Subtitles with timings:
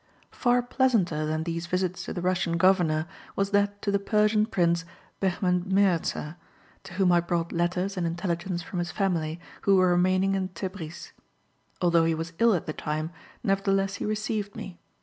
[0.31, 3.05] Far pleasanter than these visits to the Russian governor
[3.35, 4.83] was that to the Persian Prince
[5.21, 6.37] Behmen Mirza,
[6.85, 11.11] to whom I brought letters and intelligence from his family, who were remaining in Tebris.
[11.83, 13.11] Although he was ill at the time,
[13.43, 14.79] nevertheless he received me.